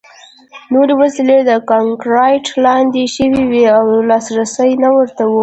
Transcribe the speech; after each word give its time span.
نورې 0.73 0.93
وسلې 1.01 1.37
د 1.49 1.51
کانکریټ 1.69 2.45
لاندې 2.65 3.03
شوې 3.15 3.43
وې 3.51 3.63
او 3.77 3.87
لاسرسی 4.09 4.71
نه 4.83 4.89
ورته 4.97 5.23
و 5.29 5.33